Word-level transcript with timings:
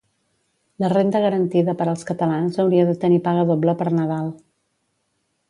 La 0.83 0.87
renda 0.93 1.21
garantida 1.25 1.75
per 1.81 1.87
als 1.91 2.07
catalans 2.13 2.59
hauria 2.65 2.87
de 2.89 2.97
tenir 3.05 3.21
paga 3.29 3.45
doble 3.53 3.77
per 3.83 3.89
Nadal. 4.01 4.35